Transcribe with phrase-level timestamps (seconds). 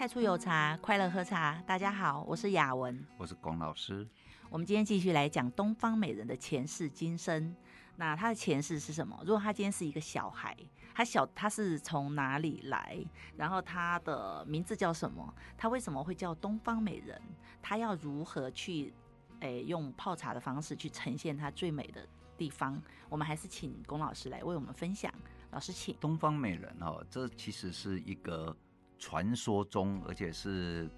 [0.00, 1.62] 太初有茶，快乐喝茶。
[1.66, 4.08] 大家好，我是雅文，我是龚老师。
[4.48, 7.54] 我们今天继续来讲东方美人的前世今生。
[7.96, 9.14] 那她的前世是什么？
[9.26, 10.56] 如果她今天是一个小孩，
[10.94, 12.98] 她小她是从哪里来？
[13.36, 15.34] 然后她的名字叫什么？
[15.58, 17.20] 她为什么会叫东方美人？
[17.60, 18.94] 她要如何去
[19.40, 22.80] 诶用泡茶的方式去呈现她最美的地方？
[23.10, 25.12] 我们还是请龚老师来为我们分享。
[25.50, 25.94] 老师，请。
[26.00, 28.56] 东方美人哦，这其实是一个。
[29.00, 30.88] 传说中，而且是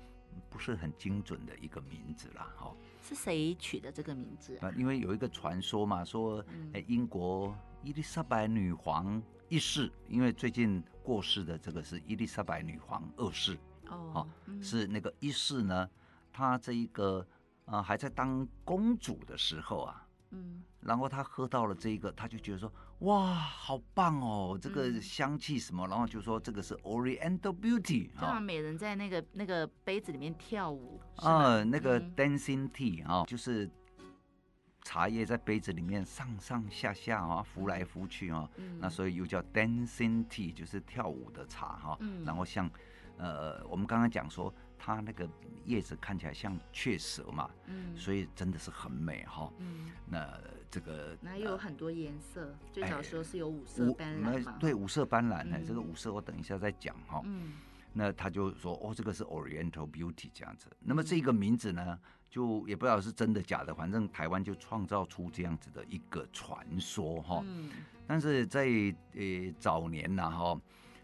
[0.50, 2.52] 不是很精准的一个名字啦？
[2.56, 4.70] 哈，是谁取的这个名字啊？
[4.76, 6.44] 因为有一个传说嘛，说
[6.88, 13.56] 英国伊丽莎白女皇一世，因为最近过世的这个是伊丽莎白女皇二世
[13.88, 14.28] 哦，
[14.60, 15.88] 是那个一世呢，
[16.32, 17.24] 她这一个
[17.66, 20.06] 呃还在当公主的时候啊。
[20.32, 33.70] 嗯，然后他喝到了这个，他就觉得说，哇，好棒哦，这个香气什么，嗯、然后就说这个是 Oriental Beauty，就像美人在那个那个杯子里面跳舞啊，那个 Dancing Tea 啊、嗯，就是
[34.82, 42.70] 茶叶在杯子里面上上下下啊，浮来浮去啊，嗯、那所以又叫 Dancing Tea，就是跳舞的茶哈，嗯、然后像
[43.18, 44.52] 呃，我们刚刚讲说。
[44.84, 45.28] 它那个
[45.64, 49.48] 叶子看起来像雀舌嘛，嗯，所以真的是很美哈。
[49.58, 50.28] 嗯，那
[50.68, 54.56] 这个那又有很多颜色，最早时候是有五色斑斓嘛。
[54.58, 57.22] 对，五色斑斓，哎，这个五色我等一下再讲哈。
[57.24, 57.52] 嗯，
[57.92, 60.66] 那他就说哦，这个是 Oriental Beauty 这样子。
[60.80, 61.96] 那么这个名字呢，
[62.28, 67.40] 就也不知道是真的假的，反正台湾就创造出这样子的一个传说哈。
[67.46, 67.70] 嗯，
[68.04, 68.66] 但是在
[69.14, 69.22] 呃
[69.60, 70.60] 早年呐哈，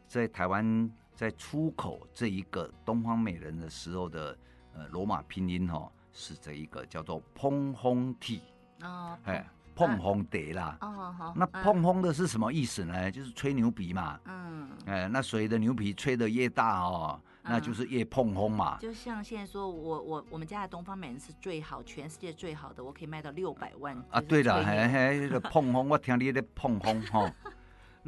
[0.09, 0.91] 在台湾。
[1.19, 4.39] 在出口这一个东方美人的时候的
[4.73, 8.41] 呃罗马拼音哈、哦、是这一个叫做碰轰体
[8.83, 13.11] 哦，哎碰烘得啦哦好，那碰烘的是什么意思呢？
[13.11, 18.79] 就是吹牛皮嘛，嗯，哎那谁的牛皮吹得越大哦，那就是越碰烘嘛。
[18.79, 24.21] 就像现在说我我我们家的东方美人是最好，全世界最好的，我可以卖到六百万啊。
[24.21, 27.29] 对了，嘿嘿，这个碰烘我听你的碰烘哈。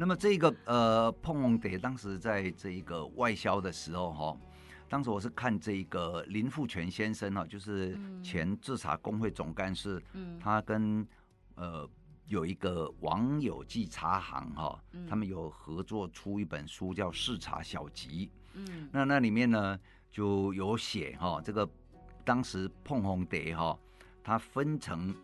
[0.01, 4.37] 那么这个呃，碰红蝶当时在这一个外销的时候哈，
[4.89, 11.07] 当时我是看这一个林富全先生哈，就是前制茶工会总干事，嗯，他跟
[11.53, 11.87] 呃
[12.25, 19.79] 有一个王友记茶行哈，他们有合作出一本书叫《试茶小集》，嗯，那那里面呢
[20.11, 21.69] 就有写哈，这个
[22.25, 23.77] 当时碰红蝶哈，
[24.23, 25.15] 它分成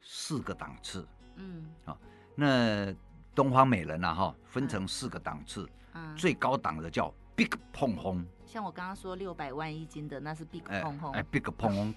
[0.00, 1.06] 四个档次，
[1.36, 1.96] 嗯，好，
[2.34, 2.92] 那。
[3.36, 11.94] 东方美人呐，哈，分成四个档次，嗯，最高档的叫 Big 碰烘，像我刚刚说六百万一斤的那是 Big 碰烘，哎，Big 碰烘，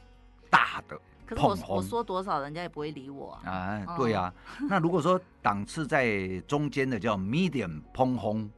[0.49, 0.99] 大的。
[1.25, 3.39] 可是我我说多少，人家也不会理我。
[3.45, 3.83] 啊。
[3.97, 4.33] 对呀，
[4.67, 7.81] 那如果说档次在中间的叫 Medium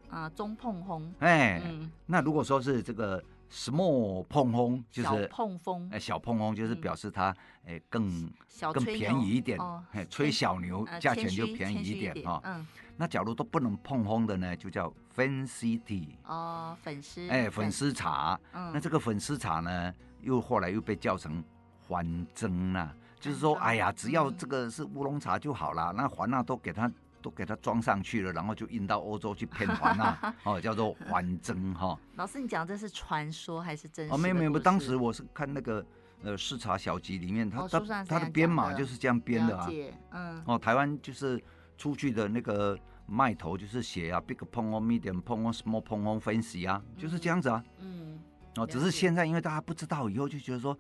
[0.09, 1.62] 啊，中碰烘，哎，
[2.06, 3.24] 那如果说是这个。
[3.52, 7.36] Small 碰烘就是小碰风，哎，小碰烘就是表示它
[7.66, 8.32] 哎更
[8.74, 9.60] 更便宜一点，
[9.92, 12.40] 哎，吹小牛价钱就便宜一点哈。
[12.46, 18.40] 嗯，那假如都不能碰烘的呢，就叫 fancy tea 哦，粉丝哎，粉丝茶。
[18.54, 21.44] 嗯，那这个粉丝茶呢，又后来又被叫成
[21.88, 26.90] 还蒸啊，就是说，哎呀，只要这个是乌龙茶就好了，那还那都给它。
[27.22, 31.98] 都给它装上去了，然后就运到欧洲去骗环啊， 哦，叫做环蒸哈。
[32.16, 34.14] 老师，你讲这是传说还是真实？
[34.14, 35.86] 哦，没有没有，当时我是看那个
[36.24, 39.70] 呃《视察小集》里面，它它它的编码就是这样编的啊。
[40.12, 40.44] 嗯。
[40.46, 41.42] 哦，台湾就是
[41.78, 47.64] 出去的那个卖头就是写啊，big pongo、medium 碰烘、small 碰烘、fancy 啊，就是这样子啊。
[47.80, 48.20] 嗯。
[48.56, 50.78] 哦，只是现在因为大家不知道，以后就觉得说。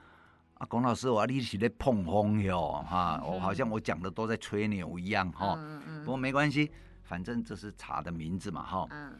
[0.61, 5.55] 啊，龚老师，我你是在碰风哟，哈，我好像我讲的都在吹牛一样，哈。
[5.57, 5.99] 嗯嗯。
[6.05, 8.87] 不过没关系，反正这是茶的名字嘛，哈。
[8.91, 9.11] 嗯。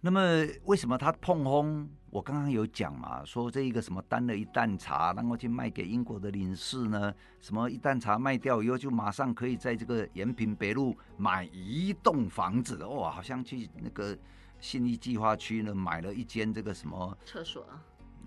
[0.00, 0.18] 那么
[0.64, 1.86] 为什么他碰风？
[2.08, 7.12] 我刚刚有讲嘛，说这一个什么担了一担茶，然后去卖给英国的领事呢？
[7.38, 14.16] 什么一担茶卖掉以后，就马上可以在这个延平北路买一栋房子，哇，好像去那个
[14.58, 17.62] 信义计划区呢买了一间这个什么厕所。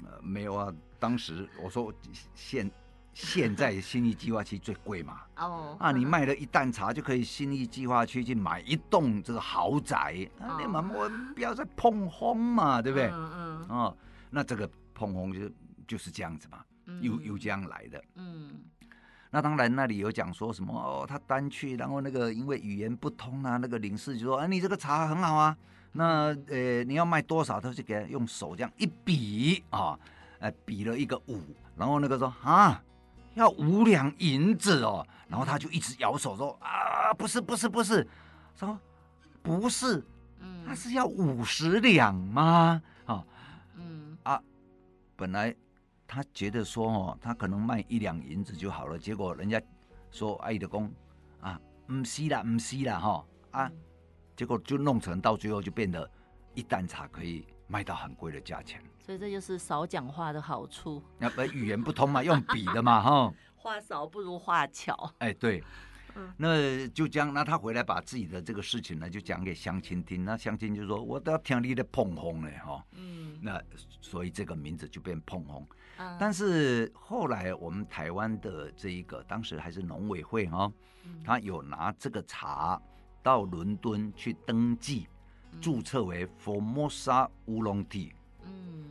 [0.03, 0.74] 呃，没有啊。
[1.00, 1.94] 当时我说
[2.33, 2.69] 现
[3.13, 5.21] 现在新义计划区最贵嘛。
[5.38, 5.77] 哦。
[5.80, 10.27] 啊，你卖了一担茶就可以新义计划区去买一栋这个豪宅。
[10.39, 13.09] 啊，你们我不要再碰烘嘛，对不对？
[13.12, 13.68] 嗯嗯。
[13.69, 13.97] 哦，
[14.30, 15.53] 那这个碰烘就
[15.88, 16.65] 就是这样子嘛，
[17.01, 18.03] 又又这样来的。
[18.15, 18.62] 嗯。
[19.31, 25.56] 那当然，那里有讲说什么哦，他单去，然后那个因为语言不通啊，那个领事就说，哎，你这个茶很好啊。
[25.97, 27.57] 那呃，你要卖多少？
[27.57, 29.97] 他就给他用手这样一比啊，
[30.39, 31.39] 呃，比了一个五，
[31.77, 32.83] 然后那个说啊，
[33.36, 38.06] 要五两银子哦，然后他就一直摇手说啊，不是不是不是，
[38.57, 38.77] 说
[39.42, 40.03] 不是，
[40.42, 42.81] 嗯，他是要五十两吗？
[43.06, 43.24] 啊，
[43.75, 44.41] 嗯啊，
[45.15, 45.56] 本来
[46.06, 49.62] 他觉得说哦，他可能卖一两银子就好了，结果人家
[50.12, 50.91] 说阿姨的工
[51.39, 51.57] 啊，
[51.88, 53.71] 唔是啦，唔是啦，哈啊，
[54.36, 56.10] 结果就弄成到最后就变得
[56.54, 58.82] 一担茶可以卖到很贵的价钱。
[59.00, 61.02] 所以这就是少讲话的好处。
[61.20, 63.34] 那不语言不通嘛，用笔的嘛， 哈。
[63.56, 65.14] 话少不如话巧。
[65.20, 65.64] 哎，对。
[66.38, 70.24] 那就这样，那他回来把自己的这个事情呢，就讲给乡亲听。
[70.24, 73.62] 那乡亲就说：“我都要听你的碰红了哈。”嗯，那
[74.00, 75.68] 所以这个名字就变碰红。
[75.98, 80.72] 嗯，但是后来我们台湾的这一个，当时还是农委会哈，
[81.26, 82.82] 他有拿这个茶
[83.25, 85.07] 到伦敦去登记，
[85.60, 88.13] 注册为 Formosa 乌龙地。
[88.44, 88.86] 嗯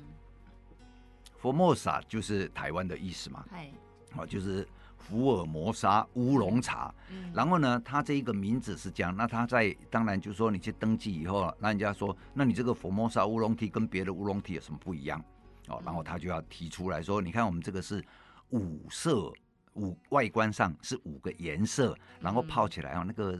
[1.40, 3.44] ，Formosa 就是台湾的意思嘛。
[3.52, 3.70] 哎，
[4.16, 4.66] 哦，就是。
[4.96, 15.22] 福尔摩沙乌龙茶，嗯，然后呢，他这一个名字是这样，那他在当然就是说你去登记以后，那人家说，那你这个福尔摩沙乌龙 Tea 跟别的乌龙 Tea 有什么不一样？
[15.69, 18.02] 哦，然后他就要提出来说，你看我们这个是
[18.48, 19.31] 五色
[19.75, 23.38] 五外观上是五个颜色，然后泡起来啊，那个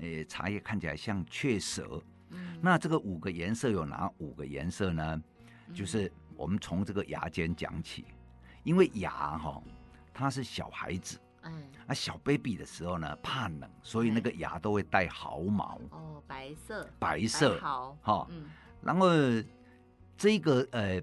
[0.00, 5.22] 呃茶叶看起来像雀舌，嗯，那这个五个颜色有哪五个颜色呢？
[5.74, 8.04] 就是我们从这个牙尖讲起，
[8.62, 9.62] 因为牙哈。
[10.18, 18.46] 它是小孩子，嗯，啊，小 baby 的时候呢，怕冷，所以那个牙都会带毫毛，哦，白色，白色，好，哈，嗯，
[18.80, 19.10] 然后
[20.16, 21.02] 这个呃，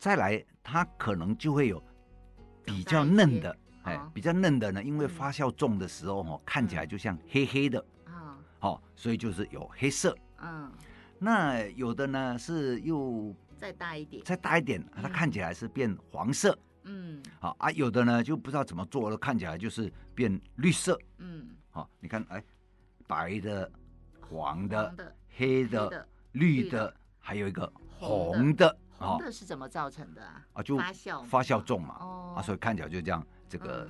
[0.00, 1.80] 再来，它可能就会有
[2.64, 10.70] 比较嫩的，哎，比较嫩的呢，因为发酵重的时候哈，看起来就像黑黑的，啊，好，所以就是有黑色，嗯，
[11.18, 16.56] 那有的呢是又再大一点，再大一点，它看起来是变黄色。
[16.84, 20.98] 嗯，好啊，有的呢就不知道怎么做了，看起来就是变绿色。
[21.18, 22.42] 嗯，好，你看，哎，
[23.06, 23.70] 白的、
[24.20, 26.96] 黄的、黄的黑的、绿的，绿的。
[27.24, 28.76] 还有一个红的。
[28.98, 30.44] 红的是怎么造成的啊？
[30.54, 31.96] 啊，就发酵发酵重嘛。
[32.00, 33.86] 哦，啊，所以看起来就这样，这个、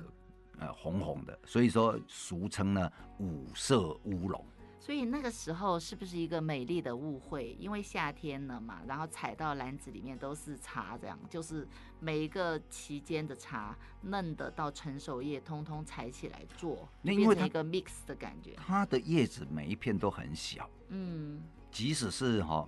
[0.59, 4.45] 嗯、呃红红的，所以说俗称呢五色乌龙。
[4.77, 7.55] 所以那个时候是不是一个美丽的误会？
[7.57, 11.65] 因为夏天了嘛，然后采到篮子里面都是茶，这样就是
[12.01, 18.55] 每一个期间的茶，嫩的到成熟叶，通通采起来做，变成一个 mix 的感觉。
[18.57, 22.67] 它的叶子每一片都很小，嗯，即使是哈，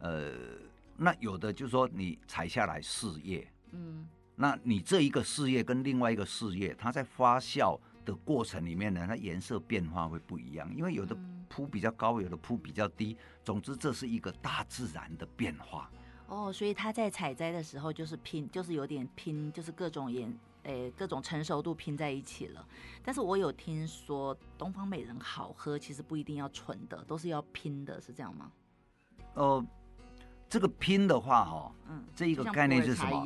[0.00, 0.32] 呃，
[0.96, 11.16] 那有的就是说你采下来四叶，嗯，那你这一个事业跟另外一个事业，它在发酵的过程里面呢，它颜色变化会不一样，因为有的。
[11.48, 13.16] 铺比较高，有的铺比较低。
[13.44, 15.88] 总之，这是一个大自然的变化。
[16.26, 20.28] 哦，所以它在采摘的时候就是拼，就是有点拼，就是各种颜，
[20.64, 22.66] 诶、欸，各种成熟度拼在一起了。
[23.02, 28.50] 但是我有听说东方美人好喝，其实不一定要纯的，都是要拼的，是这样吗？
[29.34, 29.64] 呃，
[30.48, 33.24] 这个拼的话，哈，嗯，这一个概念是什么？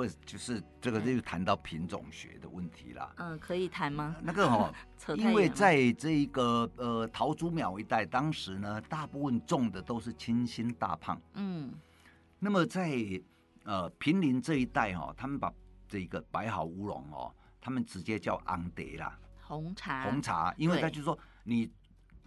[0.00, 3.12] 不，就是这个就谈到品种学的问题啦。
[3.18, 4.16] 嗯，可以谈吗？
[4.22, 4.72] 那个哦，
[5.16, 11.20] 因为在这一个呃桃竹苗一带，当时呢，大部分种的都是清新大胖。
[11.34, 11.72] 嗯，
[12.38, 12.90] 那么在
[13.64, 15.52] 呃平林这一带哈，他们把
[15.86, 21.70] 这个白毫乌龙哦，他们直接叫昂德啦，红茶，红茶，因为他就说你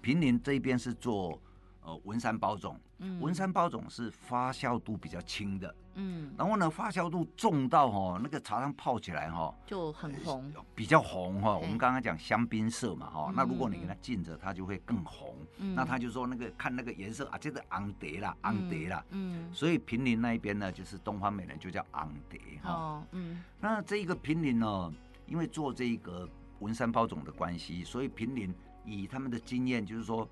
[0.01, 1.41] 平林这边是做。
[1.85, 11.55] 呃，文山包种，嗯，文山包种是发酵度比较轻的，嗯，然后呢，发酵度重到哦，那个茶汤泡起来哈，就很红，比较红哈。
[11.55, 15.35] 我们刚刚讲香槟色嘛哈，那如果你给它浸着，它就会更红。
[15.75, 24.93] 那他就说那个看那个颜色啊，这个昂蝶啦，昂蝶啦，嗯，所以平林那一边呢，就是东方美人就叫昂蝶哈，嗯，那这一个平林呢，
[25.27, 26.27] 因为做这一个
[26.59, 28.53] 文山包种的关系，所以平林
[28.85, 30.27] 以他们的经验就是说。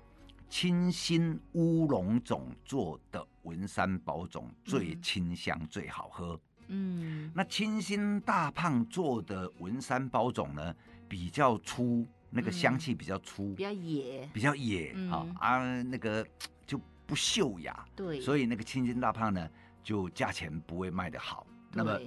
[0.48, 6.38] 清新乌龙种做的文山包种最清香最好喝。
[6.68, 10.74] 嗯，那清新大胖做的文山包种呢，
[11.08, 16.26] 比较粗，那个香气比较粗，比较野，比较野啊啊，那个
[16.64, 17.84] 就不秀雅。
[17.94, 19.50] 对，所以那个清新大胖呢，
[19.82, 21.46] 就价钱不会卖得好。
[21.72, 22.00] 那么，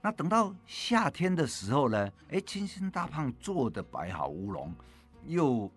[0.00, 4.74] 那等到夏天的时候呢，哎，清新大胖做的白毫乌龙
[5.26, 5.70] 又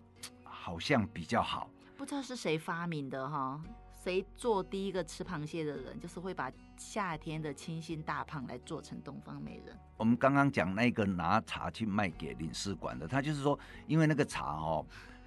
[0.44, 1.68] 好像比较好。
[1.98, 3.60] 不知道是谁发明的哈？
[4.04, 9.74] 谁做第一个吃螃蟹的人，就是会把夏天的清新大胖来做成东方美人。
[9.96, 14.84] 我们刚刚讲那个拿茶去卖给领事馆的，他就是说，因为那个茶哦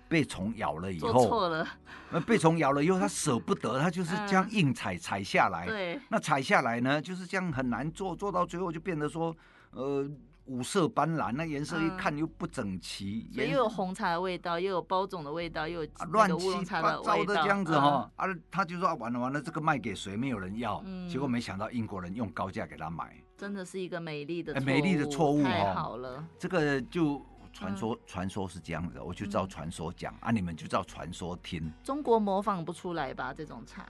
[0.08, 1.68] 被虫咬了以后，做错了，
[2.12, 5.66] 那被虫咬了以后，他舍不得，他就是这样硬采采下来。
[5.66, 9.36] 对，那采下来呢，就是这样很难做，做到最后就变得说，
[9.72, 10.08] 呃。
[10.48, 18.10] 五色斑斓，那颜色一看又不整齐，嗯、又有红茶的味道，又有包种的味道，又有乱七八糟的这样子哈。
[18.16, 20.16] 啊，他就说啊完了完了，这个卖给谁？
[20.16, 20.82] 没有人要。
[20.86, 25.44] 嗯、结果没想到英国人用高价给他买，真的是一个美丽的、欸、美丽的错误。
[25.44, 31.70] 太好了，这个就传说传、嗯、说是这样子，我就照传说讲、嗯、啊，你们就照传说听。
[31.84, 33.34] 中国模仿不出来吧？
[33.34, 33.82] 这种茶？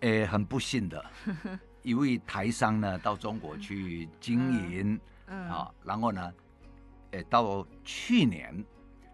[0.00, 1.02] 哎、欸，很不幸的，
[1.80, 4.92] 一位台商呢到中国去经营。
[4.92, 6.32] 嗯嗯，好、哦，然后呢，
[7.12, 8.64] 诶，到去年，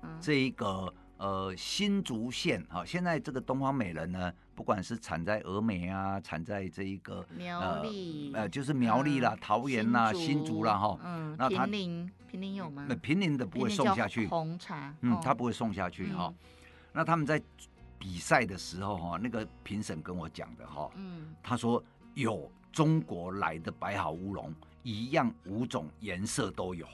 [0.02, 12.86] 嗯、这一个呃新竹县，哈、哦，现在这个东方美人呢，不管是产在峨眉啊，产在这一个苗栗，呃，就是苗栗啦、嗯、桃园啦、新竹，啦，哈、哦，嗯，那他平林，平林有吗？
[12.88, 16.46] 那平林的不会送下去，红茶，嗯，他不会送下去哈、哦嗯。
[16.92, 17.40] 那他们在
[17.98, 21.82] 比赛的时候，哈，那个评审跟我讲的，哈，嗯，他说
[22.14, 24.52] 有中国来的白毫乌龙。
[24.82, 26.86] 一样五种颜色都有，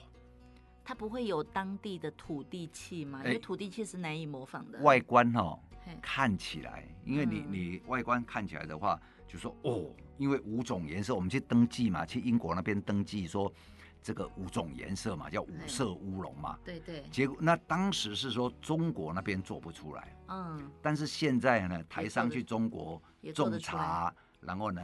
[0.84, 3.20] 它不会有当地的土地气吗？
[3.24, 4.80] 因为土地气是难以模仿的。
[4.80, 5.60] 外观哈、哦，
[6.02, 13.52] 看起来，因为你你外观看起来的话，就说哦，因为五种颜色，我们去登记嘛，去英国那边登记说
[14.02, 16.58] 这个五种颜色嘛，叫五色乌龙嘛。
[16.64, 17.04] 对对。
[17.10, 23.00] 结果那当时是说中国那边做不出来，嗯，但是现在呢，台商去中国
[23.32, 24.82] 种茶，然后呢。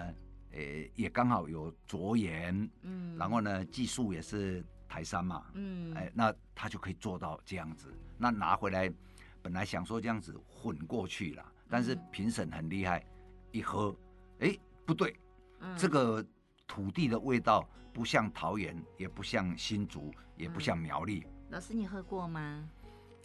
[0.52, 7.92] 诶，也刚好有着眼，嗯，然后呢，技术也是台山嘛，嗯，哎，那他就可以做到这样子。
[8.18, 8.92] 那拿回来，
[9.40, 13.04] 本来想说这样子混过去了，但是评审很厉害，
[13.50, 13.96] 一喝，
[14.40, 14.54] 哎，
[14.84, 15.18] 不对，
[15.60, 16.24] 嗯，这个
[16.66, 21.24] 土地的味道不像桃园，也不像新竹，也不像苗栗。
[21.24, 22.68] 嗯，老师，你喝过吗？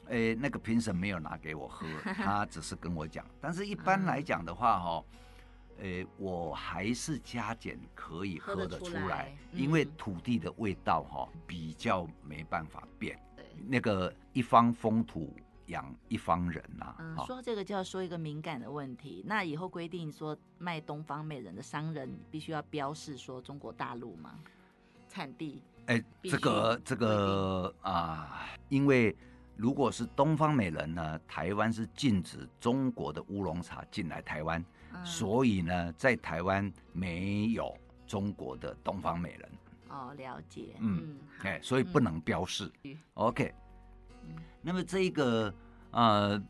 [0.09, 3.25] 哎，那个评审没有拿给我喝， 他只是跟我讲。
[3.41, 5.03] 但是一般来讲的话，哈。
[5.79, 13.19] 诶，我还是加减可以喝得出来，出来嗯、因为土地的味道哈比较没办法变。
[13.67, 15.35] 那个一方风土
[15.67, 16.95] 养一方人呐、啊。
[16.99, 19.23] 嗯，说这个就要说一个敏感的问题。
[19.25, 24.39] 那以后规定说卖东方美人的商人必须要标示说中国大陆吗？
[25.07, 25.61] 产地？
[25.87, 29.15] 哎，这个这个啊，因为
[29.55, 34.63] 如果是东方美人呢，台湾是禁止中国的乌龙茶进来台湾。
[35.03, 37.75] 所以呢，在台湾没有
[38.05, 39.49] 中国的东方美人。
[39.89, 40.75] 哦，了解。
[40.79, 42.71] 嗯，哎，所以不能标示。
[42.83, 43.53] 嗯、OK。
[44.61, 45.53] 那么这一个
[45.91, 46.41] 呃，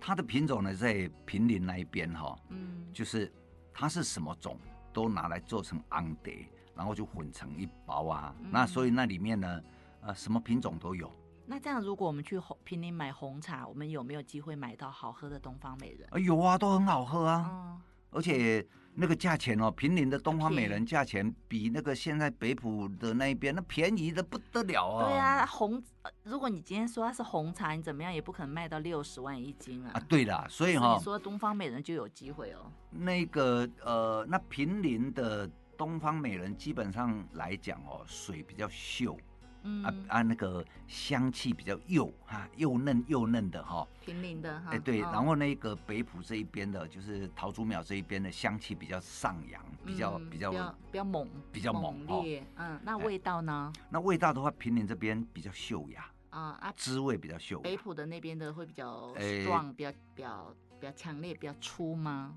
[0.00, 3.30] 它的品种呢，在平林那一边哈，嗯，就是
[3.72, 4.58] 它是什么种
[4.92, 6.30] 都拿来做成安德，
[6.74, 8.34] 然后就混成一包啊。
[8.40, 9.62] 嗯、那所以那里面呢，
[10.00, 11.12] 呃，什么品种都有。
[11.44, 16.08] 那这样，如果我们去红平林买红茶，我们有没有机会买到好喝的东方美人？
[16.10, 17.80] 啊，有啊，都很好喝啊，嗯、
[18.10, 25.08] 而且那个价钱哦，平林的东方美人价钱比那个现在北埔的那边那便宜的不得了啊。
[25.08, 25.82] 对啊，红，
[26.22, 29.90] 如果你今天说它是红茶，你怎么样也不可能卖到六十万一斤啊。
[29.94, 32.70] 啊，对啦，所以哈、哦，你说东方美人就有机会哦。
[32.90, 39.16] 那个呃，那平林的东方美人基本上来讲哦，水比较秀。
[39.62, 39.84] 嗯。
[39.84, 50.50] 啊啊，那个香气比较幼哈，又嫩又嫩的哈，平林的哈，哎对，然后那个北浦这一边的，就是桃竹苗这一边的香气比较上扬，比较比较
[50.90, 53.72] 比较猛，比较猛烈，嗯，那味道呢？
[53.88, 57.60] 那味道的话，平林这边比较秀雅啊啊，滋味比较秀。
[57.60, 62.36] 北浦的那边的会比较 strong，比较比较比较强烈，比较粗吗？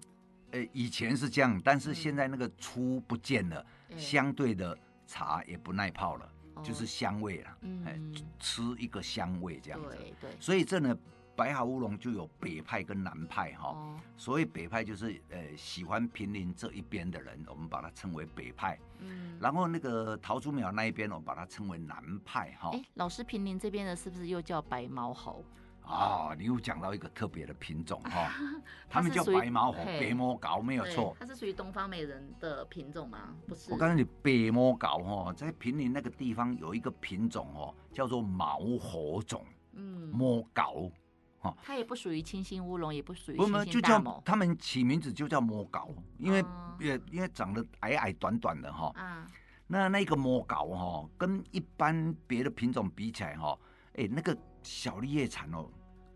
[0.51, 3.65] 哎，以前是这样，但是现在那个粗不见了，
[3.97, 6.31] 相对的茶也不耐泡了。
[6.63, 7.49] 就是香味了，
[7.85, 9.95] 哎、嗯，吃一个香味这样子。
[9.97, 10.31] 对对。
[10.39, 10.97] 所以这呢，
[11.35, 13.69] 白毫乌龙就有北派跟南派哈。
[13.69, 13.99] 哦。
[14.17, 18.79] 所以北派就是呃喜欢平林这一边的人，我们把它称为北派。
[18.99, 19.37] 嗯。
[19.39, 22.71] 然后那个桃竹苗那一边，我们把它称为南派哈。
[22.73, 25.43] 哎，老师，平林这边的是不是又叫白毛猴？
[25.85, 28.31] 啊、哦，你又讲到一个特别的品种哈，
[28.89, 31.15] 他们叫白毛猴，白毛猴没有错。
[31.19, 33.35] 它是属于东方美人的品种吗？
[33.47, 33.71] 不是。
[33.71, 39.45] 我告诉你，白毛猴哈，在平林那个地方有一个品种哦，叫做毛猴种。
[39.73, 40.91] 嗯，毛猴
[41.39, 43.65] 哈，它也不属于清新乌龙，也不属于青心大某。
[43.65, 46.43] 就叫他们起名字就叫毛猴，因为
[46.79, 48.91] 也、嗯、因为长得矮矮短短的哈。
[48.95, 49.27] 啊。
[49.67, 53.57] 那那个毛猴哈，跟一般别的品种比起来哈，
[53.93, 54.35] 哎，那个。
[54.65, 55.69] 小绿叶蝉哦，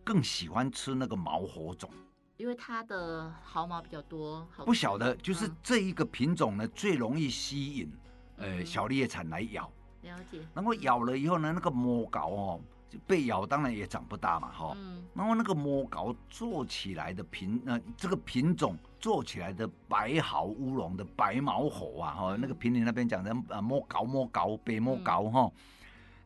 [0.04, 1.90] 更喜欢吃那个毛火种，
[2.38, 4.46] 因为它的毫毛比较多。
[4.66, 7.92] 不晓得，就是这一个品种呢，最容易吸引
[8.38, 9.72] 呃小绿叶蝉来咬。
[10.02, 10.40] 了解。
[10.54, 14.74] 然后咬了以后呢，那个毛膏哦，就被咬当然也长不大嘛，哈。
[14.76, 15.06] 嗯。
[15.14, 25.52] 然后那个摸高做起来的品，呃，这个品种做起来的白毫乌龙的白毛猴啊，哈，那个平林那边讲的呃摸高摸高白摸高哈，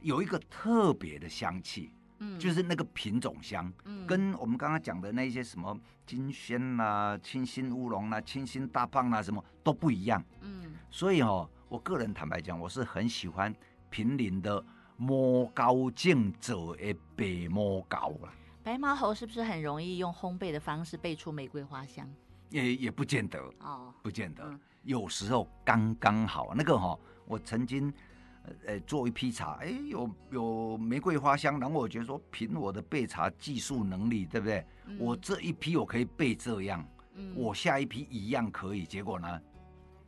[0.01, 1.91] 有一个特别的香气，
[2.23, 10.73] 嗯，就是那个品种香，嗯，跟我们刚刚讲的那些什么金萱啦、清新乌龙啦、清新大胖啦什么都不一样，嗯。
[10.89, 13.53] 所以哦，我个人坦白讲，我是很喜欢
[13.89, 14.63] 平林的。
[14.95, 18.31] 摸高净者的白摸高了，
[18.63, 22.07] 白毛猴是不是很容易用烘焙的方式焙出玫瑰花香？
[22.51, 26.53] 也也不见得哦，不见得，嗯、有时候刚刚好。
[26.55, 27.91] 那个哈、哦，我曾经
[28.65, 34.65] 呃做一批茶，哎，有有玫瑰花香，然后我觉得说，凭我的备茶技术能力，对不对？
[34.85, 36.85] 嗯、我这一批我可以备这样，
[37.15, 39.41] 嗯、我下一批一样可以，结果呢，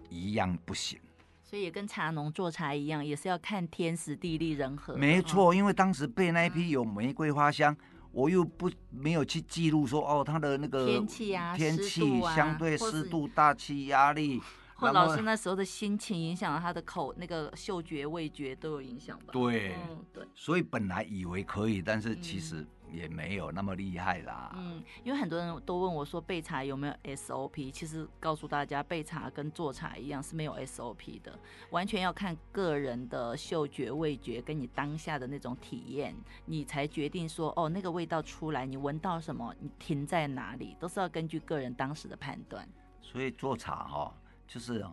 [0.10, 1.00] 一样不行。
[1.44, 4.98] 所以也跟茶农做茶一样，也是要看天时地利人和。
[4.98, 7.78] 没错，因为当时备那一批有玫瑰花香，嗯、
[8.12, 14.42] 我又不没有去记录说哦，它的那个天气啊，天气相对湿度、大气压力，
[14.76, 19.28] 或老师那时候的心情影响了他的口那个嗅觉、味觉都有影响吧？
[19.32, 20.26] 对，嗯、对。
[20.36, 22.68] 所以本来以为可以，但是其实、嗯。
[22.94, 24.54] 也没有那么厉害啦。
[24.56, 31.38] 嗯，因为很多人都问我说备茶有没有 SOP，其实告诉大家备茶跟做茶一样是没有 SOP 的，
[31.72, 36.16] 完全要看个人的嗅觉、味觉跟你当下的那种体验，
[36.46, 42.70] 你才决定说哦那个味道出来，你闻到什么，你停在哪里，都是要根据个人当时的判断。
[43.02, 44.14] 所以做茶哈、哦，
[44.48, 44.86] 就是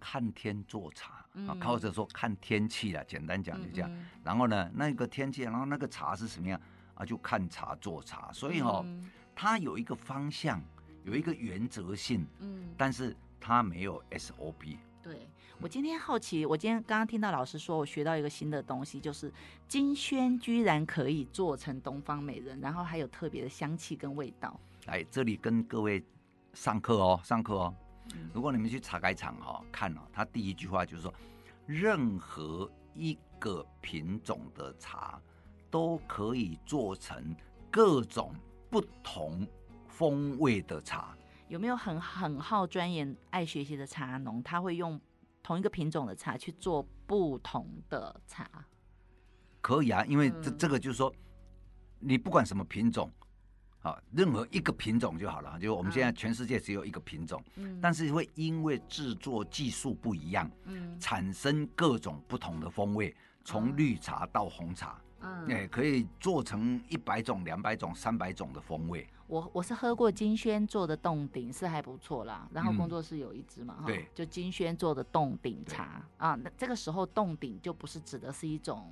[0.00, 3.90] 看天做茶，嗯、靠着说看天气啦，简单讲就这样。
[3.90, 6.60] 嗯嗯，然后呢，那个天气，然后那个茶是什么样？
[6.94, 10.60] 啊，就看茶做茶，所以哈、哦，嗯、它有一个方向，
[11.04, 14.76] 有一个原则性，嗯，但是它没有 SOP。
[15.00, 15.28] 对，
[15.60, 19.32] 我今天好奇，我今天刚刚听到老师说，我学到一个新的东西，就是
[19.68, 24.58] 金萱居然可以做成东方美人，然后还有特别的香气跟味道。
[24.86, 26.04] 来这里跟各位
[26.52, 27.74] 上课哦，上课哦。
[28.14, 31.12] 嗯、如果你们去茶改厂哈、哦、看哦，他第一句话就是说，
[31.66, 35.20] 任何一个品种的茶。
[35.70, 37.36] 都可以做成
[37.70, 38.34] 各种
[38.70, 39.46] 不同
[39.86, 41.14] 风味的茶。
[41.46, 44.42] 有没有很很好钻研、爱学习的茶农？
[44.42, 44.98] 他会用
[45.42, 48.48] 同一个品种的茶去做不同的茶？
[49.60, 51.14] 可以啊，因为这这个就是说，
[51.98, 53.12] 你不管什么品种，
[53.88, 55.58] 啊，任何一个品种就好了。
[55.58, 65.00] 就我们现在全世界只有一个品种，嗯，但是会因为制作技术不一样，嗯，产生各种不同的风味，从绿茶到红茶。
[65.20, 69.04] 嗯，也可以做成一百种、两百种、三百种的风味。
[69.26, 72.48] 我我是喝过金轩做的冻顶，是还不错啦。
[72.52, 76.36] 然后工作室有一支嘛，哈、嗯，对，就金轩做的冻顶茶啊。
[76.36, 78.88] 那这个时候冻顶就不是指的是一种。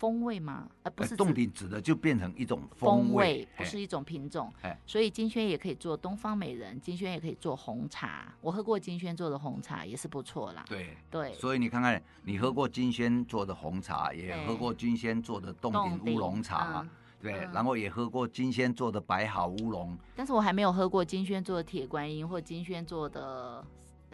[0.00, 0.66] 风味吗？
[0.82, 4.50] 呃，不是，冻顶指的就变成一种风味，不是一种品种。
[4.62, 8.34] 嘿所以金萱也可以做东方美人，金萱也可以做红茶。
[8.40, 10.64] 我喝过金萱做的红茶，也是不错啦。
[10.66, 16.82] 对对，对所以你看看，你喝过金萱做的红茶，也喝过金萱做的冻顶乌龙茶，
[17.20, 19.94] 对，嗯、然后也喝过金萱做的白毫乌龙。
[20.16, 23.62] 但是我还没有喝过金萱做的铁观音或金萱做的。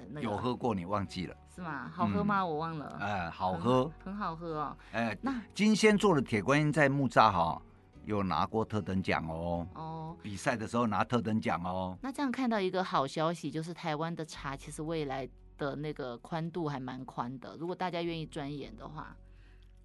[0.09, 1.91] 那个、有喝过，你忘记了是吗？
[1.93, 2.41] 好喝吗？
[2.41, 2.97] 嗯、我忘了。
[3.01, 4.77] 哎，好喝，很好喝哦。
[4.93, 7.61] 哎，那金仙做的铁观音在木栅哈
[8.05, 9.67] 有拿过特等奖哦。
[9.75, 11.97] 哦，比赛的时候拿特等奖哦。
[12.03, 15.29] 那这样看到一个好消息，就是台湾的茶其实未来
[15.59, 17.57] 的那个宽度还蛮宽的。
[17.57, 19.17] 如果大家愿意钻研的话。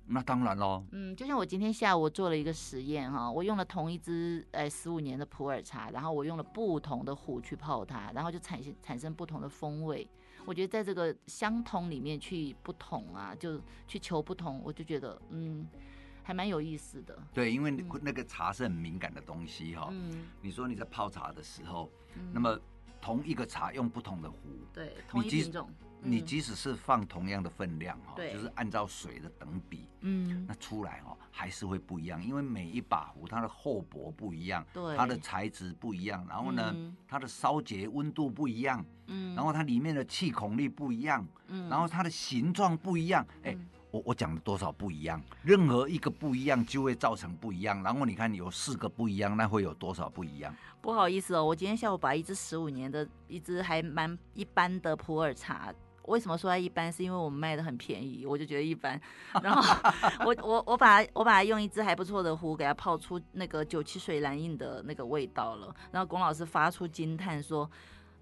[0.07, 0.83] 那当然喽。
[0.91, 10.07] 嗯，就像我今天下午做了一个实验哈，我用了同一支哎十五年的普洱茶，然后我用了不同的壶去泡它，然后就产生产生不同的风味。
[10.45, 15.67] 我觉得在这个相同里面去不同啊，就去求不同，我就觉得嗯
[16.23, 17.17] 还蛮有意思的。
[17.33, 19.89] 对，因为那个茶是很敏感的东西哈。
[19.91, 20.27] 嗯。
[20.41, 22.59] 你说你在泡茶的时候，嗯、那么
[22.99, 24.37] 同一个茶用不同的壶，
[24.73, 25.69] 对，同一品种。
[26.03, 36.75] 你即使是放同样的分量哈，就是按照水的等比，嗯，那出来哦还是会不一样，因为每一把壶它的厚薄不一样，对，它的材质不一样，然后呢，
[37.07, 43.55] 它的烧结温度不一样，嗯，然后它里面的气孔力不一样，嗯，然后它的形状不一样，哎，
[43.91, 45.21] 我我讲了多少不一样？
[45.43, 50.53] 任何一个不一样就会造成不一样，然后你看有四个不一样，那会有多少不一样？
[50.81, 55.71] 不好意思哦，我今天下午把一支十五年的一支还蛮一般的普洱茶。
[56.03, 56.91] 为什么说它一般？
[56.91, 58.99] 是因为我们卖的很便宜，我就觉得一般。
[59.43, 59.91] 然后
[60.25, 65.73] 我我我把它我把它用一只还不错的壶给它泡出那个九七水蓝印的那个味道了。
[65.91, 67.69] 然后龚老师发出惊叹说：“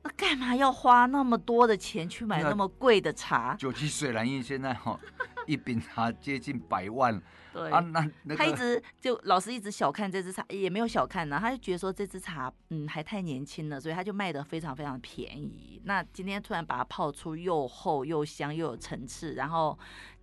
[0.03, 3.55] 那干嘛要花那么多的钱去买那么贵的茶？
[3.59, 4.99] 九七水兰印现在哈、哦，
[5.45, 7.21] 一饼茶接近百万。
[7.51, 15.81] 对啊，那、那个、他一直就老师一直小看这支茶，也没有小看呢，他就觉得说这支茶嗯还太年轻了，所以他就卖的非常非常便宜。
[15.83, 19.77] 那今天突然把它泡出又厚又香又有层次，然后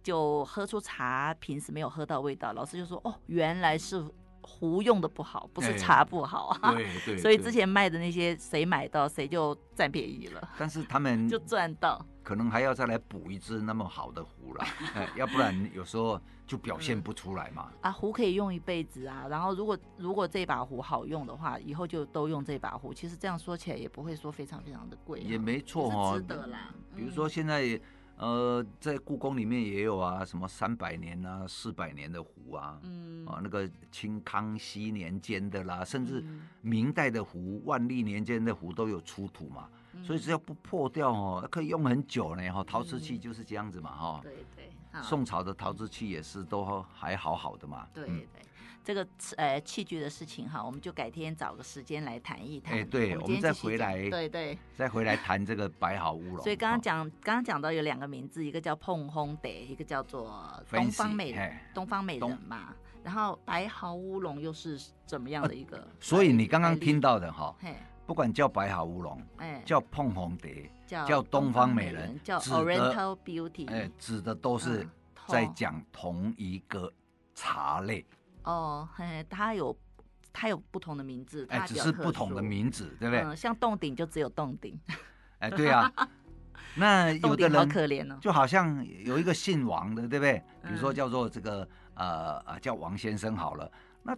[0.05, 2.53] 就喝出茶平时没有喝到味道。
[2.53, 4.03] 老师就说哦，原来是。
[4.47, 6.73] 壶用的不好，不是茶不好啊。
[6.73, 7.19] 对对。
[7.19, 10.49] 所以之前卖的那些，谁买到谁就占便宜了。
[10.57, 14.65] 但是他们就赚到，可能还要再来补一只那么好的壶了，
[15.17, 17.71] 要不然有时候就表现不出来嘛。
[17.81, 19.27] 啊，壶可以用一辈子啊。
[19.29, 22.95] 然后如果如果这把壶好用的话，以后就都用这把壶。
[22.95, 26.73] 其实这样说起来也不会说非常非常的贵，也没错哦，值得啦。
[26.95, 27.79] 比如说现在。
[28.19, 36.25] 呃，在故宫里面也有啊，什么三百年啊、四百年的壶啊，嗯，啊，那个清康熙年间的啦，甚至
[36.63, 42.49] 明代的壶、万历年间的壶都有出土嘛，嗯、所以只要不破掉哦，可以用很久呢。
[42.51, 44.31] 哈，陶瓷器就是这样子嘛，哈、嗯。
[44.31, 44.73] 对对。
[45.03, 47.87] 宋朝的陶瓷器也是都还好好的嘛。
[47.93, 48.27] 对对。
[48.83, 49.07] 这个
[49.37, 52.79] 呃器具的事情哈，我们就改天找个时间来谈一谈。
[52.79, 56.39] 哎，对，我们再回来，对对，再回来谈这个白毫乌龙。
[56.39, 60.33] 所以刚刚讲，刚刚讲到有两个名字，一个叫碰烘得，一个叫做
[60.71, 62.73] 东方美人，东方美人嘛。
[63.03, 65.87] 然后白毫乌龙又是怎么样的一个？
[66.01, 67.55] 所以你刚刚听到的哈，
[68.07, 74.89] 不管叫白毫乌龙，哎，叫碰红蝶，叫东方美人，叫 Oriental Beauty，哎，指的都是
[75.27, 76.91] 在讲同一个
[77.35, 78.07] 茶类。
[78.45, 79.77] 哦，嘿，它有，
[80.33, 83.25] 它有不同的名字，哎，只是不同的名字，对不对？
[83.25, 84.79] 嗯，像洞顶就只有洞顶，
[85.41, 86.09] 哎，对呀、啊。
[86.79, 90.41] 那有的人好可怜哦，就好像有一个姓王的，对不对？
[90.63, 93.69] 比如说叫做这个呃呃叫王先生好了，
[94.03, 94.17] 那。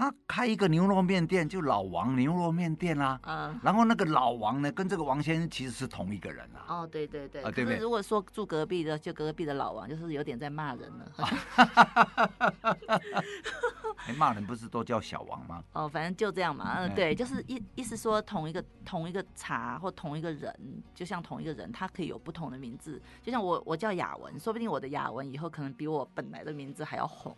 [0.00, 3.20] 他开一个牛肉面店，就老王牛肉面店啦。
[3.26, 6.64] 嗯，然后那个老王呢，跟这个王先生其实是同一个人啊。
[6.68, 7.42] 哦，对对对。
[7.42, 7.78] 啊，对不对？
[7.78, 11.12] 如果说住隔壁的，就隔壁的老王，就是有点在骂人了。
[11.12, 12.72] 哈哈哈！
[14.08, 15.62] 哎，骂人不是都叫小王吗？
[15.74, 16.76] 哦，反正就这样嘛。
[16.78, 22.98] 嗯，对，就是意意思说同一个同一个茶或同一个人，就像同一个人，他可以有不同的名字。
[23.22, 27.36] 就像我，我叫雅文，说不定我的雅文以后可能比我本来的名字还要红。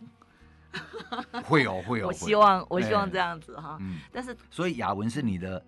[1.45, 3.77] 会有会有，我希望我希望这样子哈。
[3.81, 5.63] 嗯，但是所以雅文是你的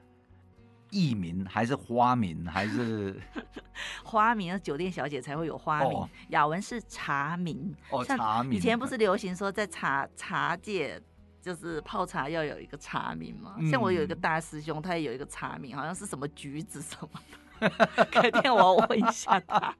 [0.89, 3.19] 艺名还是花名还是
[4.03, 4.59] 花名？
[4.61, 7.75] 酒店小姐才会有花名，雅文是茶名。
[7.89, 8.53] 哦，茶名。
[8.57, 11.01] 以前不是流行说在茶茶界
[11.41, 13.57] 就是泡茶要有一个茶名吗？
[13.69, 17.69] 像我有一个大师兄，他也有一个茶名，好像是什么橘子什么的。
[18.11, 19.75] 改天我要问一下他。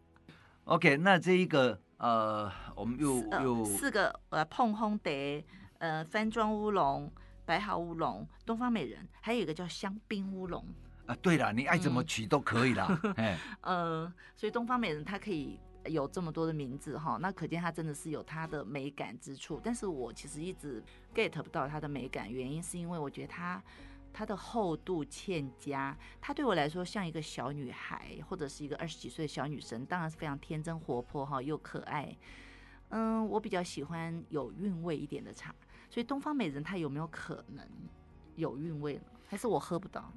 [0.66, 1.80] OK，那这一个。
[1.98, 5.46] 呃，我们又又、呃、四个呃，碰烘得，
[5.78, 7.12] 呃，番庄乌龙、
[7.46, 10.66] 白毫乌龙、东方美人，还有一个叫香槟乌龙。
[11.06, 12.88] 啊，对了，你爱怎么取都可以啦。
[13.18, 19.62] 嗯，呃，所以东方美人它可以有这么多的名字哈，那可见它真的是有它的美感之处。
[19.64, 23.62] 但是我其实一直 get 不到它的美感，原因是因为我觉得它。
[24.18, 32.16] 它的厚度欠佳，它对我来说像一个小女孩，或者是一个二十几岁的小女生，当然是非常天真活泼哈，又可爱。
[32.90, 35.54] 嗯，我比较喜欢有韵味一点的茶，
[35.90, 37.68] 所以东方美人它有没有可能
[38.38, 39.02] 有韵味呢？
[39.28, 40.10] 还是我喝不到？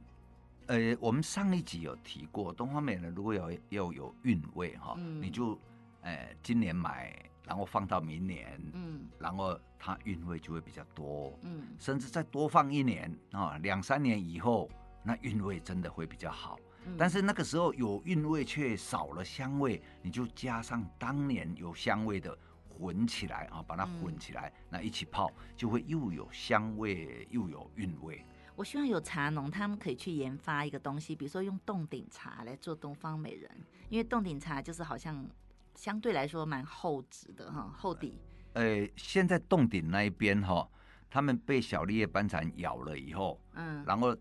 [0.69, 5.59] 呃，我们上一集有提过，东方美人如果要要有韵味哈，嗯、你就
[6.03, 7.28] 呃今年买。
[7.49, 14.69] 然后放到明年，嗯，然后它韵味就会比较多，嗯，甚至再多放一年啊，两三年以后，
[15.03, 16.61] 那韵味真的会比较好。
[16.85, 22.37] 嗯，但是那个时候有韵味却少了香味，你就加上当年有香味的
[22.69, 28.23] 混起来啊，把它混起来，嗯，那一起泡就会又有香味又有韵味。
[28.57, 33.51] 我希望有茶农他们可以去研发一个东西，比如说用洞顶茶来做东方美人，
[33.89, 35.27] 因为洞顶茶就是好像。
[35.79, 38.19] 相对来说蛮厚质的哈，厚底。
[38.55, 40.69] 呃，现在洞顶那一边哈，
[41.09, 44.17] 他们被小绿叶斑蚕咬了以后，嗯，然后，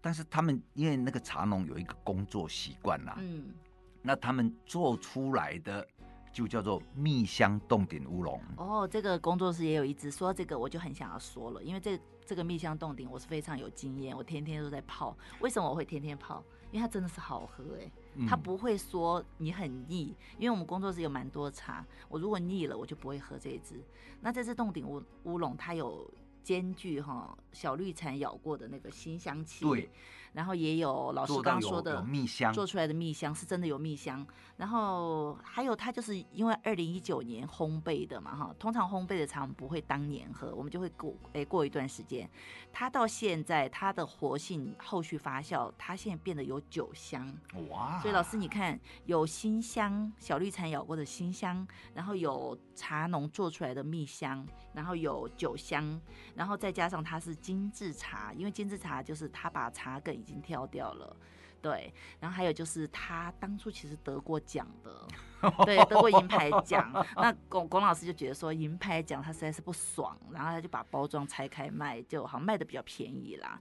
[0.00, 3.54] 但是他们因为那个茶农有一个工作习惯啦，嗯，
[4.02, 5.86] 那他们做出来的
[6.32, 8.42] 就叫做蜜香洞顶乌龙。
[8.56, 15.16] 哦，这个工作室也有一支，说这个我就很想要说了，因为这这个蜜香洞顶我是非常有经验，我天天都在泡。
[15.38, 16.42] 为什么我会天天泡？
[16.70, 17.92] 因为它真的是好喝哎、欸。
[18.26, 23.80] 他不会说你很腻，因为我们工作室有蛮多茶，我如果腻了，我就不会喝这一支。
[24.20, 29.88] 那这支洞顶乌乌龙，它有兼具哈小绿蝉咬过的那个新香气，对，
[30.32, 42.28] 然后也有老师刚刚说的蜜香做出来的蜜香是真的有蜜香，然后还有它就是因为二零一九年烘焙的嘛哈，通常烘焙的茶我们不会当年喝，我们就会过哎过一段时间，
[42.72, 47.32] 它到现在它的活性后续发酵，它现在变得有酒香
[47.68, 56.00] 哇，所以老师你看有新香小绿蝉咬过的新香，然后有茶农做出来的蜜香，然后有酒香，
[56.34, 61.16] 然后再加上它是精致茶，因为精致茶就是它把茶梗已已经跳掉了，
[61.62, 65.08] 对，然后还有就是他当初其实得过奖的，
[65.64, 66.92] 对，得过银牌奖。
[67.16, 73.60] 那龚龚老师就觉得说银牌奖他实在是不爽，然后他就把包装拆开卖，就好像卖的比较便宜啦。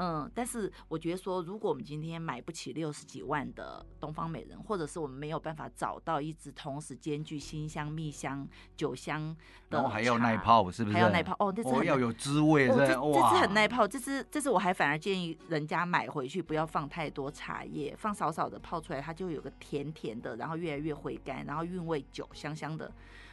[0.00, 9.36] 嗯，但是我觉得说，如果我们今天买不起六十几万的东方美人，或者是我们没有办法找到一支同时兼具新香、蜜香、酒香
[9.68, 10.96] 的，然后还要耐泡，是不是？
[10.96, 22.90] 还要耐泡哦，这支、哦、要有滋味，哦、这这支很耐泡，这支这支我还反而建议人家买回去不要放太多茶叶，放少少的泡出来，它就有个甜甜的，然后越来越回甘，然后韵味酒香香的，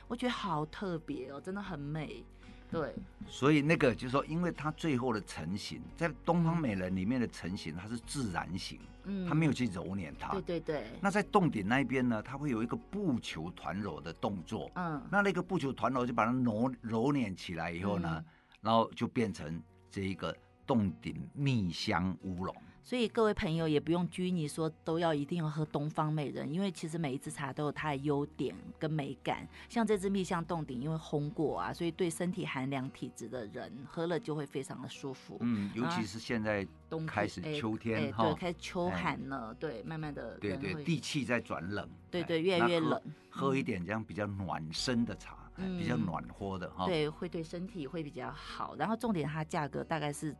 [0.08, 2.26] 我觉得好特别哦，真的很美。
[2.72, 2.94] 对，
[3.28, 10.32] 所以那个就是说，因为它最后的成型，在东方美人里面的成型，它是自然型，嗯，它没有去揉捻它。
[10.32, 10.84] 对对对。
[11.00, 18.26] 那在洞顶那一边呢，它会有一个不球团揉的动作，嗯，那那个不球团揉就把它揉揉捻起来以后呢，嗯、
[18.62, 22.56] 然后就变成这一个洞顶蜜香乌龙。
[22.86, 29.48] 所以各位朋友也不用拘泥说都要一定要喝东方美人，因为其实每一支茶都有它的优点跟美感。
[29.68, 35.36] 像这支蜜香洞顶，因为烘过啊，所以对身体寒凉体质的人喝了就会非常的舒服。
[35.40, 48.76] 嗯，尤其是现在冬开始秋天对，开始秋寒了，欸、对，慢慢的对对，地气在转冷，对对，越来越冷，喝，喝一点这样比较暖身的茶，嗯、比较暖和的哈，对，会对身体会比较好。
[48.76, 50.36] 然后重点它价格大概是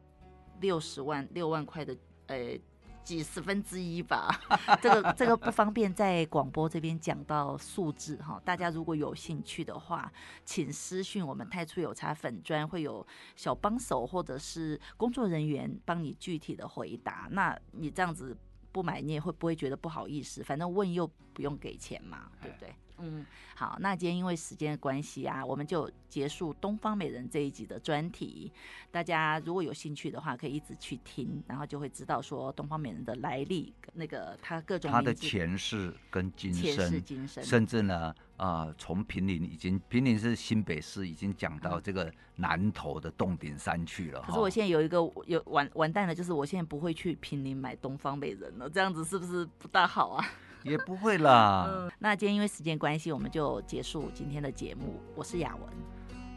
[0.62, 1.98] 六十万六万块的。
[2.28, 2.58] 呃，
[3.04, 4.30] 几十分之一吧，
[4.82, 8.42] 这个这个不方便在广播这边讲到数字哈。
[8.44, 10.12] 大家如果有兴趣的话，
[10.44, 17.28] 请私讯我们太初有茶粉砖，会有小帮手或者是工作人员帮你具体的回答。
[17.32, 18.36] 那你这样子
[18.72, 20.44] 不买，你也会不会觉得不好意思？
[20.44, 22.74] 反正问又不用给钱嘛，对不对？
[23.00, 28.52] 嗯，好，那今天因为时间的关系啊，我们就结束东方美人这一集的专题。
[28.92, 44.22] 大家如果有兴趣的话，可以一直去听，然后就会知道说东方美人的来历，那个他各种他的前世跟今生，前世今生，甚至呢，啊、呃，从平林已经平林是新北市，已经讲到这个南投的洞顶山去了。
[44.22, 50.26] 可是我现在有一个有完完蛋了，就是我现在不会去平林买东方美人了，这样子是不是不大好啊？
[50.66, 51.70] 也不会啦。
[51.70, 55.00] 嗯，那今天因为时间关系，我们就结束今天的节目。
[55.16, 55.64] 我是雅文，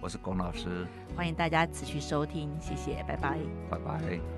[0.01, 0.87] 我是龚老师，
[1.17, 3.39] 欢迎大家持续收听，谢谢，拜拜，
[3.71, 4.38] 拜拜。